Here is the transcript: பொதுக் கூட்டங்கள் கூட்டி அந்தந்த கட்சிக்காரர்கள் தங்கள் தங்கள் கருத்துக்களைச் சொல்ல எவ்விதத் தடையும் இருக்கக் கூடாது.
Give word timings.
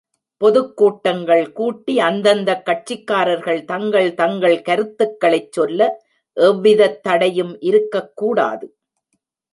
பொதுக் 0.41 0.77
கூட்டங்கள் 0.77 1.51
கூட்டி 1.51 1.99
அந்தந்த 1.99 2.63
கட்சிக்காரர்கள் 2.65 3.65
தங்கள் 3.65 4.13
தங்கள் 4.13 4.61
கருத்துக்களைச் 4.61 5.51
சொல்ல 5.51 5.89
எவ்விதத் 6.37 7.03
தடையும் 7.03 7.57
இருக்கக் 7.61 8.11
கூடாது. 8.15 8.67